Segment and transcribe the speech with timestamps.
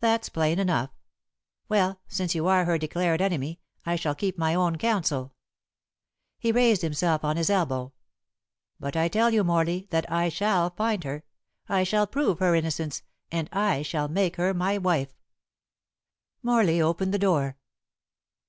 [0.00, 0.90] "That's plain enough.
[1.68, 5.34] Well, since you are her declared enemy, I shall keep my own counsel."
[6.36, 7.92] He raised himself on his elbow.
[8.80, 11.22] "But I tell you, Morley, that I shall find her.
[11.68, 15.14] I shall prove her innocence, and I shall make her my wife."
[16.42, 17.56] Morley opened the door.